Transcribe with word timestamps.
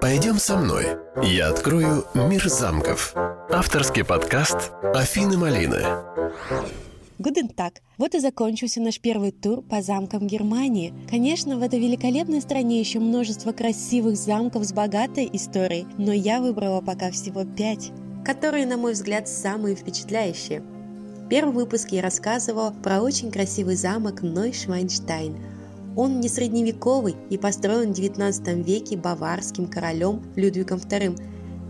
Пойдем 0.00 0.38
со 0.38 0.56
мной. 0.56 0.86
Я 1.22 1.48
открою 1.48 2.04
мир 2.14 2.48
замков. 2.48 3.14
Авторский 3.50 4.04
подкаст 4.04 4.70
Афины 4.94 5.36
Малины. 5.36 5.82
Гуден 7.18 7.48
так. 7.48 7.80
Вот 7.98 8.14
и 8.14 8.20
закончился 8.20 8.80
наш 8.80 9.00
первый 9.00 9.32
тур 9.32 9.60
по 9.60 9.82
замкам 9.82 10.28
Германии. 10.28 10.94
Конечно, 11.10 11.58
в 11.58 11.62
этой 11.62 11.80
великолепной 11.80 12.40
стране 12.40 12.78
еще 12.78 13.00
множество 13.00 13.50
красивых 13.50 14.16
замков 14.16 14.64
с 14.64 14.72
богатой 14.72 15.28
историей, 15.32 15.86
но 15.98 16.12
я 16.12 16.40
выбрала 16.40 16.80
пока 16.80 17.10
всего 17.10 17.44
пять, 17.44 17.90
которые, 18.24 18.66
на 18.66 18.76
мой 18.76 18.92
взгляд, 18.92 19.28
самые 19.28 19.74
впечатляющие. 19.74 20.60
В 20.60 21.28
первом 21.28 21.54
выпуске 21.54 21.96
я 21.96 22.02
рассказывала 22.02 22.70
про 22.70 23.00
очень 23.00 23.32
красивый 23.32 23.74
замок 23.74 24.22
Нойшвайнштайн– 24.22 25.36
он 25.96 26.20
не 26.20 26.28
средневековый 26.28 27.16
и 27.30 27.38
построен 27.38 27.92
в 27.92 27.98
XIX 27.98 28.62
веке 28.62 28.96
баварским 28.96 29.66
королем 29.66 30.22
Людвигом 30.36 30.78
II. 30.78 31.18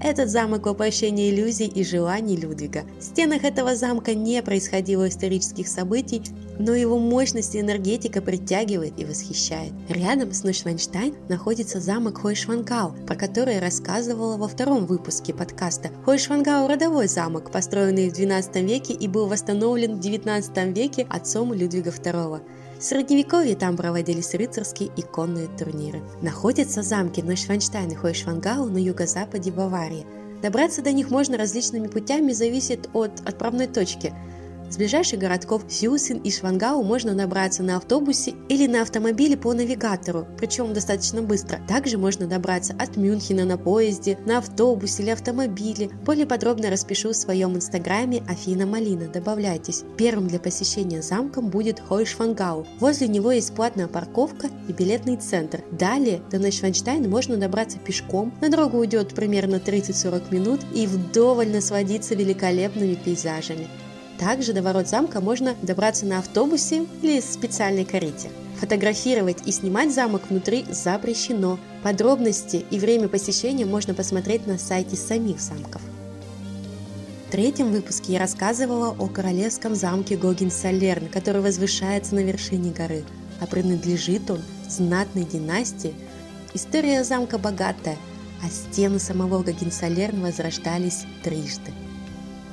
Этот 0.00 0.28
замок– 0.28 0.66
воплощение 0.66 1.30
иллюзий 1.30 1.66
и 1.66 1.82
желаний 1.82 2.36
Людвига. 2.36 2.84
В 3.00 3.02
стенах 3.02 3.42
этого 3.42 3.74
замка 3.74 4.14
не 4.14 4.40
происходило 4.42 5.08
исторических 5.08 5.66
событий, 5.66 6.22
но 6.60 6.72
его 6.72 7.00
мощность 7.00 7.56
и 7.56 7.60
энергетика 7.60 8.22
притягивает 8.22 8.94
и 8.96 9.04
восхищает. 9.04 9.72
Рядом 9.88 10.32
с 10.32 10.44
Нойшвайнштайн 10.44 11.16
находится 11.28 11.80
замок 11.80 12.18
Хойшвангау, 12.18 12.94
про 13.08 13.16
который 13.16 13.58
рассказывала 13.58 14.36
во 14.36 14.46
втором 14.46 14.86
выпуске 14.86 15.34
подкаста. 15.34 15.90
Хойшвангау– 16.04 16.68
родовой 16.68 17.08
замок, 17.08 17.50
построенный 17.50 18.08
в 18.08 18.12
XII 18.12 18.64
веке 18.64 18.92
и 18.92 19.08
был 19.08 19.26
восстановлен 19.26 19.96
в 19.96 20.00
XIX 20.00 20.72
веке 20.72 21.08
отцом 21.10 21.52
Людвига 21.52 21.90
II. 21.90 22.40
В 22.78 22.82
Средневековье 22.82 23.56
там 23.56 23.76
проводились 23.76 24.34
рыцарские 24.34 24.90
и 24.96 25.02
конные 25.02 25.48
турниры. 25.48 26.00
Находятся 26.22 26.82
замки 26.82 27.20
Нойшванштайн 27.20 27.90
и 27.90 27.94
Хойшвангау 27.96 28.66
на 28.66 28.78
юго-западе 28.78 29.50
Баварии. 29.50 30.06
Добраться 30.42 30.80
до 30.82 30.92
них 30.92 31.10
можно 31.10 31.36
различными 31.36 31.88
путями, 31.88 32.32
зависит 32.32 32.88
от 32.92 33.20
отправной 33.26 33.66
точки– 33.66 34.14
с 34.70 34.76
ближайших 34.76 35.18
городков 35.18 35.62
Сьюсин 35.68 36.18
и 36.18 36.30
Швангау 36.30 36.82
можно 36.82 37.14
добраться 37.14 37.62
на 37.62 37.76
автобусе 37.76 38.34
или 38.48 38.66
на 38.66 38.82
автомобиле 38.82 39.36
по 39.36 39.52
навигатору, 39.54 40.26
причем 40.38 40.72
достаточно 40.74 41.22
быстро. 41.22 41.60
Также 41.68 41.98
можно 41.98 42.26
добраться 42.26 42.74
от 42.78 42.96
Мюнхена 42.96 43.44
на 43.44 43.56
поезде, 43.56 44.18
на 44.26 44.38
автобусе 44.38 45.02
или 45.02 45.10
автомобиле. 45.10 45.90
Более 46.04 46.26
подробно 46.26 46.70
распишу 46.70 47.10
в 47.10 47.16
своем 47.16 47.56
инстаграме 47.56 48.22
Афина 48.28 48.66
Малина, 48.66 49.08
добавляйтесь. 49.08 49.84
Первым 49.96 50.28
для 50.28 50.38
посещения 50.38 51.02
замком 51.02 51.48
будет 51.48 51.80
Хойшвангау. 51.80 52.66
Возле 52.80 53.08
него 53.08 53.32
есть 53.32 53.54
платная 53.54 53.86
парковка 53.86 54.48
и 54.68 54.72
билетный 54.72 55.16
центр. 55.16 55.62
Далее 55.72 56.22
до 56.30 56.38
Нейшванштайна 56.38 57.08
можно 57.08 57.36
добраться 57.36 57.78
пешком. 57.78 58.34
На 58.40 58.48
дорогу 58.48 58.78
уйдет 58.78 59.14
примерно 59.14 59.56
30-40 59.56 60.34
минут 60.34 60.60
и 60.74 60.86
вдоволь 60.86 61.48
насладиться 61.48 62.14
великолепными 62.14 62.94
пейзажами. 62.94 63.68
Также 64.18 64.52
до 64.52 64.62
ворот 64.62 64.88
замка 64.88 65.20
можно 65.20 65.54
добраться 65.62 66.04
на 66.04 66.18
автобусе 66.18 66.86
или 67.02 67.20
специальной 67.20 67.84
карете. 67.84 68.30
Фотографировать 68.60 69.46
и 69.46 69.52
снимать 69.52 69.94
замок 69.94 70.22
внутри 70.28 70.66
запрещено. 70.70 71.58
Подробности 71.84 72.64
и 72.70 72.78
время 72.80 73.08
посещения 73.08 73.64
можно 73.64 73.94
посмотреть 73.94 74.46
на 74.48 74.58
сайте 74.58 74.96
самих 74.96 75.40
замков. 75.40 75.80
В 77.28 77.30
третьем 77.30 77.70
выпуске 77.70 78.14
я 78.14 78.18
рассказывала 78.18 78.96
о 78.98 79.06
королевском 79.06 79.76
замке 79.76 80.16
Гогенсалерн, 80.16 81.08
который 81.08 81.42
возвышается 81.42 82.16
на 82.16 82.20
вершине 82.20 82.72
горы, 82.72 83.04
а 83.38 83.46
принадлежит 83.46 84.28
он 84.30 84.40
знатной 84.68 85.24
династии. 85.24 85.94
История 86.54 87.04
замка 87.04 87.38
богатая, 87.38 87.98
а 88.42 88.48
стены 88.48 88.98
самого 88.98 89.42
Гогенсалерн 89.42 90.22
возрождались 90.22 91.04
трижды. 91.22 91.70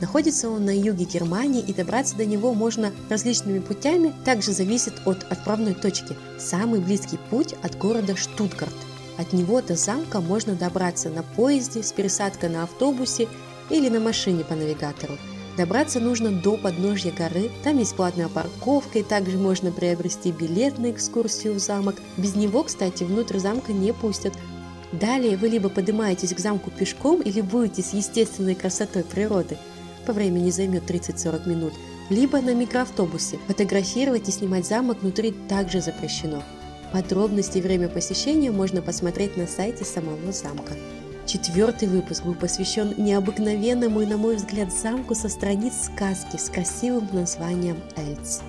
Находится 0.01 0.49
он 0.49 0.65
на 0.65 0.77
юге 0.77 1.05
Германии 1.05 1.61
и 1.61 1.73
добраться 1.73 2.15
до 2.15 2.25
него 2.25 2.53
можно 2.53 2.91
различными 3.09 3.59
путями, 3.59 4.13
также 4.25 4.51
зависит 4.51 4.93
от 5.05 5.23
отправной 5.31 5.73
точки. 5.73 6.17
Самый 6.37 6.81
близкий 6.81 7.17
путь 7.29 7.55
от 7.61 7.77
города 7.77 8.15
Штутгарт. 8.15 8.75
От 9.17 9.31
него 9.31 9.61
до 9.61 9.75
замка 9.75 10.19
можно 10.19 10.53
добраться 10.53 11.09
на 11.09 11.23
поезде 11.23 11.81
с 11.81 11.93
пересадкой 11.93 12.49
на 12.49 12.63
автобусе 12.63 13.29
или 13.69 13.87
на 13.87 14.01
машине 14.01 14.43
по 14.43 14.55
навигатору. 14.55 15.13
Добраться 15.55 16.01
нужно 16.01 16.31
до 16.31 16.57
подножья 16.57 17.13
горы, 17.13 17.49
там 17.63 17.77
есть 17.77 17.95
платная 17.95 18.27
парковка 18.27 18.99
и 18.99 19.03
также 19.03 19.37
можно 19.37 19.71
приобрести 19.71 20.33
билет 20.33 20.77
на 20.77 20.91
экскурсию 20.91 21.53
в 21.53 21.59
замок. 21.59 21.95
Без 22.17 22.35
него, 22.35 22.63
кстати, 22.63 23.05
внутрь 23.05 23.39
замка 23.39 23.71
не 23.71 23.93
пустят, 23.93 24.33
Далее 24.91 25.35
вы 25.35 25.49
либо 25.49 25.67
поднимаетесь 25.67 26.33
к 26.33 26.39
замку 26.39 26.71
пешком 26.71 27.19
или 27.19 27.41
будете 27.41 27.81
с 27.81 27.93
естественной 27.93 28.55
красотой 28.55 29.03
природы– 29.03 29.57
по 30.05 30.13
времени 30.13 30.49
займет 30.49 30.89
30-40 30.89 31.49
минут, 31.49 31.73
либо 32.09 32.39
на 32.41 32.53
микроавтобусе. 32.53 33.39
Фотографировать 33.47 34.29
и 34.29 34.31
снимать 34.31 34.65
замок 34.65 35.01
внутри 35.01 35.33
также 35.49 35.81
запрещено. 35.81 36.43
Подробности 36.93 37.57
и 37.57 37.61
время 37.61 37.89
посещения 37.89 38.51
можно 38.51 38.81
посмотреть 38.81 39.35
на 39.35 39.47
сайте 39.47 39.83
самого 39.83 40.31
замка. 40.31 40.73
Четвертый 41.25 41.87
выпуск 41.87 42.23
был 42.23 42.35
посвящен 42.35 42.93
необыкновенному 42.97 44.01
и, 44.01 44.05
на 44.05 44.17
мой 44.17 44.35
взгляд, 44.35 44.71
замку 44.71 45.15
со 45.15 45.27
страниц 45.27 45.73
сказки 45.85 46.37
с 46.37 46.49
красивым 46.49 47.09
названием 47.11 47.77
Эльц. 47.97 48.41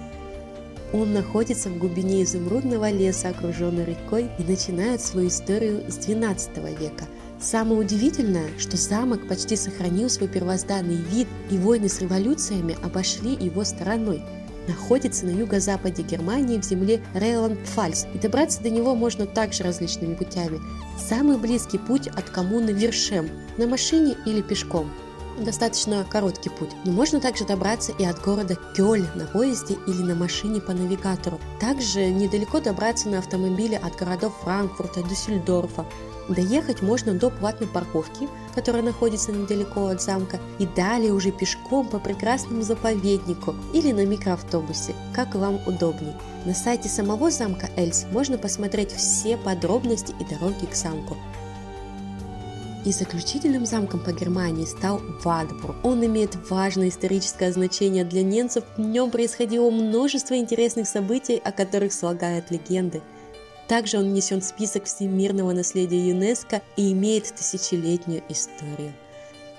Он 0.92 1.12
находится 1.12 1.70
в 1.70 1.78
глубине 1.78 2.22
изумрудного 2.22 2.90
леса, 2.90 3.30
окруженный 3.30 3.84
рекой, 3.84 4.30
и 4.38 4.44
начинает 4.44 5.00
свою 5.00 5.28
историю 5.28 5.90
с 5.90 5.98
XII 5.98 6.78
века– 6.78 7.06
Самое 7.40 7.80
удивительное, 7.80 8.48
что 8.58 8.76
замок 8.76 9.28
почти 9.28 9.56
сохранил 9.56 10.08
свой 10.08 10.28
первозданный 10.28 10.96
вид, 10.96 11.28
и 11.50 11.58
войны 11.58 11.88
с 11.88 12.00
революциями 12.00 12.76
обошли 12.82 13.32
его 13.32 13.62
стороной. 13.64 14.22
Находится 14.66 15.26
на 15.26 15.30
юго-западе 15.30 16.02
Германии 16.02 16.58
в 16.58 16.64
земле 16.64 17.00
Рейланд-Пфальц, 17.14 18.06
и 18.14 18.18
добраться 18.18 18.62
до 18.62 18.70
него 18.70 18.94
можно 18.94 19.26
также 19.26 19.62
различными 19.62 20.14
путями. 20.14 20.60
Самый 20.98 21.36
близкий 21.36 21.78
путь 21.78 22.08
от 22.08 22.30
коммуны 22.30 22.70
Вершем– 22.70 23.28
на 23.58 23.66
машине 23.66 24.16
или 24.24 24.40
пешком– 24.42 24.90
достаточно 25.38 26.04
короткий 26.08 26.50
путь. 26.50 26.70
Но 26.84 26.92
можно 26.92 27.20
также 27.20 27.44
добраться 27.44 27.92
и 27.92 28.04
от 28.04 28.20
города 28.22 28.56
Кёль 28.74 29.06
на 29.14 29.26
поезде 29.26 29.76
или 29.86 30.02
на 30.02 30.14
машине 30.14 30.60
по 30.60 30.72
навигатору. 30.72 31.40
Также 31.60 32.06
недалеко 32.06 32.60
добраться 32.60 33.08
на 33.08 33.18
автомобиле 33.18 33.78
от 33.78 33.96
городов 33.96 34.34
Франкфурта, 34.42 35.02
Дюссельдорфа. 35.02 35.84
Доехать 36.28 36.82
можно 36.82 37.14
до 37.14 37.30
платной 37.30 37.68
парковки, 37.68 38.28
которая 38.54 38.82
находится 38.82 39.30
недалеко 39.30 39.86
от 39.86 40.02
замка, 40.02 40.40
и 40.58 40.66
далее 40.66 41.12
уже 41.12 41.30
пешком 41.30 41.86
по 41.86 42.00
прекрасному 42.00 42.62
заповеднику 42.62 43.54
или 43.72 43.92
на 43.92 44.04
микроавтобусе, 44.04 44.94
как 45.14 45.34
вам 45.36 45.60
удобней. 45.66 46.14
На 46.44 46.54
сайте 46.54 46.88
самого 46.88 47.30
замка 47.30 47.68
Эльс 47.76 48.06
можно 48.10 48.38
посмотреть 48.38 48.92
все 48.92 49.36
подробности 49.36 50.14
и 50.18 50.24
дороги 50.24 50.66
к 50.66 50.74
замку. 50.74 51.16
И 52.86 52.92
заключительным 52.92 53.66
замком 53.66 53.98
по 53.98 54.12
Германии 54.12 54.64
стал 54.64 55.02
Вадбург. 55.24 55.74
Он 55.82 56.06
имеет 56.06 56.36
важное 56.48 56.88
историческое 56.88 57.52
значение 57.52 58.04
для 58.04 58.22
немцев. 58.22 58.62
В 58.76 58.80
нем 58.80 59.10
происходило 59.10 59.68
множество 59.72 60.36
интересных 60.36 60.86
событий, 60.86 61.42
о 61.44 61.50
которых 61.50 61.92
слагают 61.92 62.52
легенды. 62.52 63.02
Также 63.66 63.98
он 63.98 64.04
внесен 64.10 64.40
в 64.40 64.44
список 64.44 64.84
всемирного 64.84 65.50
наследия 65.50 66.10
ЮНЕСКО 66.10 66.62
и 66.76 66.92
имеет 66.92 67.24
тысячелетнюю 67.34 68.22
историю. 68.28 68.94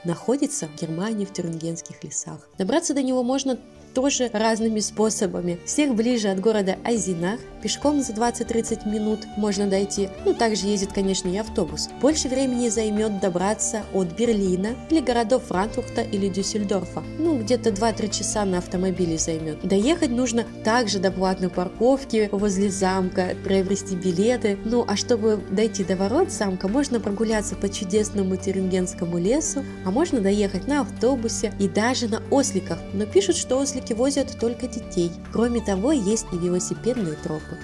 Находится 0.06 0.70
в 0.70 0.82
Германии 0.82 1.26
в 1.26 1.34
Тюрингенских 1.34 2.02
лесах. 2.06 2.48
Добраться 2.58 2.94
до 2.94 3.04
него 3.04 3.24
можно 3.24 3.59
тоже 3.97 4.30
разными 4.31 4.80
способами. 4.80 5.58
Всех 5.66 5.96
ближе 5.96 6.28
от 6.28 6.40
города 6.40 6.78
Айзинах, 6.84 7.40
пешком 7.63 8.03
за 8.03 8.13
20-30 8.13 8.88
минут 8.88 9.22
можно 9.38 9.66
дойти. 9.66 10.09
Ну, 10.24 10.35
также 10.35 10.68
ездит, 10.68 10.94
конечно, 10.94 11.28
и 11.28 11.38
автобус. 11.38 11.90
Больше 12.00 12.28
времени 12.28 12.70
займет 12.70 13.20
добраться 13.20 13.82
от 13.96 14.16
Берлина 14.16 14.76
или 14.91 14.99
городов 14.99 15.46
Франкфурта 15.47 16.03
или 16.03 16.28
Дюссельдорфа. 16.28 17.02
Ну, 17.17 17.40
где-то 17.40 17.72
2-3 17.72 18.16
часа 18.16 18.46
на 18.46 18.59
автомобиле 18.59 19.17
займет. 19.17 19.67
Доехать 19.67 20.11
нужно 20.11 20.46
также 20.64 20.99
до 20.99 21.09
платной 21.09 21.49
парковки 21.49 22.29
возле 22.32 22.70
замка, 22.70 23.29
приобрести 23.44 23.96
билеты. 23.96 24.59
Ну, 24.64 24.85
а 24.88 24.96
чтобы 24.96 25.41
дойти 25.49 25.84
до 25.84 25.96
ворот 25.96 26.32
замка, 26.32 26.67
можно 26.67 26.99
прогуляться 26.99 27.55
по 27.55 27.67
чудесному 27.67 28.38
Тюрингенскому 28.38 29.17
лесу, 29.17 29.66
а 29.85 29.90
можно 29.90 30.22
доехать 30.22 30.67
на 30.67 30.82
автобусе 30.82 31.52
и 31.59 31.67
даже 31.67 32.08
на 32.08 32.22
осликах. 32.29 32.78
Но 32.94 33.08
пишут, 33.08 33.38
что 33.38 33.58
ослики 33.58 33.86
парке 33.87 33.95
возят 33.95 34.39
только 34.39 34.67
детей. 34.67 35.11
Кроме 35.31 35.61
того, 35.61 35.91
есть 35.91 36.25
и 36.34 36.37
велосипедные 36.37 37.16
тропы. 37.16 37.57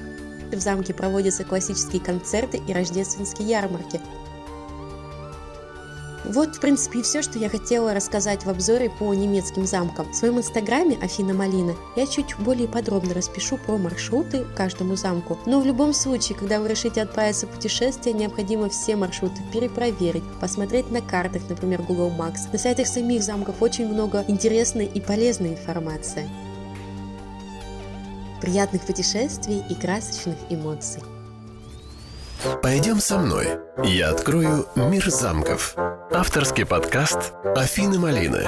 В 0.51 0.59
замке 0.59 0.93
проводятся 0.93 1.43
классические 1.43 2.01
концерты 2.01 2.61
и 2.67 2.73
рождественские 2.73 3.49
ярмарки. 3.49 3.99
Вот, 6.25 6.55
в 6.55 6.59
принципе, 6.59 6.99
и 6.99 7.01
все, 7.01 7.21
что 7.21 7.37
я 7.37 7.49
хотела 7.49 7.93
рассказать 7.93 8.45
в 8.45 8.49
обзоре 8.49 8.89
по 8.89 9.13
немецким 9.13 9.65
замкам. 9.65 10.11
В 10.11 10.15
своем 10.15 10.37
инстаграме 10.37 10.97
Афина 11.01 11.33
Малина 11.33 11.75
я 11.95 12.07
чуть 12.07 12.35
более 12.37 12.67
подробно 12.67 13.13
распишу 13.13 13.57
про 13.57 13.77
маршруты 13.77 14.45
каждому 14.55 14.95
замку. 14.95 15.37
Но 15.45 15.59
в 15.59 15.65
любом 15.65 15.93
случае, 15.93 16.37
когда 16.37 16.59
вы 16.59 16.69
решите 16.69 17.01
отправиться 17.01 17.45
в 17.45 17.49
путешествие, 17.49 18.13
необходимо 18.13 18.69
все 18.69 18.95
маршруты 18.95 19.41
перепроверить, 19.51 20.23
посмотреть 20.39 20.89
на 20.91 21.01
картах, 21.01 21.43
например, 21.49 21.81
Google 21.81 22.11
Maps. 22.11 22.51
На 22.51 22.57
сайтах 22.57 22.87
самих 22.87 23.21
замков 23.21 23.61
очень 23.61 23.87
много 23.87 24.23
интересной 24.27 24.85
и 24.85 25.01
полезной 25.01 25.51
информации. 25.51 26.29
Приятных 28.41 28.81
путешествий 28.83 29.63
и 29.69 29.75
красочных 29.75 30.35
эмоций! 30.49 31.01
Пойдем 32.61 32.99
со 32.99 33.17
мной. 33.19 33.47
Я 33.83 34.09
открою 34.09 34.67
мир 34.75 35.09
замков. 35.09 35.75
Авторский 36.11 36.65
подкаст 36.65 37.33
Афины 37.55 37.97
Малины. 38.00 38.45